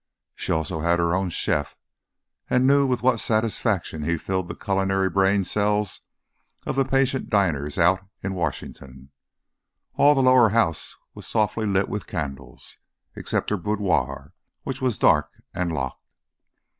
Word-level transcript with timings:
She 0.33 0.51
also 0.51 0.79
had 0.79 0.97
her 0.97 1.13
own 1.13 1.29
chef, 1.29 1.77
and 2.49 2.65
knew 2.65 2.87
with 2.87 3.03
what 3.03 3.19
satisfaction 3.19 4.01
he 4.01 4.17
filled 4.17 4.47
the 4.47 4.55
culinary 4.55 5.11
brain 5.11 5.43
cells 5.43 6.01
of 6.65 6.75
the 6.75 6.85
patient 6.85 7.29
diner 7.29 7.69
out 7.77 8.03
in 8.23 8.33
Washington. 8.33 9.11
All 9.93 10.15
the 10.15 10.23
lower 10.23 10.49
house 10.49 10.95
was 11.13 11.27
softly 11.27 11.67
lit 11.67 11.87
with 11.87 12.07
candles; 12.07 12.77
except 13.15 13.51
her 13.51 13.57
boudoir, 13.57 14.33
which 14.63 14.81
was 14.81 14.97
dark 14.97 15.33
and 15.53 15.71
locked. 15.71 16.03